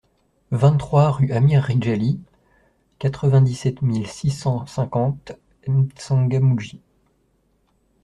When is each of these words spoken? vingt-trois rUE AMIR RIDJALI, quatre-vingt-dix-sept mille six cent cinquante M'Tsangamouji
vingt-trois 0.49 1.11
rUE 1.11 1.31
AMIR 1.31 1.61
RIDJALI, 1.65 2.19
quatre-vingt-dix-sept 2.97 3.83
mille 3.83 4.07
six 4.07 4.31
cent 4.31 4.65
cinquante 4.65 5.33
M'Tsangamouji 5.67 6.81